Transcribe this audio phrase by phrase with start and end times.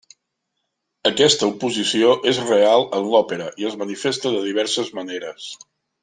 [1.09, 5.51] Aquesta oposició és real en l'òpera i es manifesta de diverses maneres.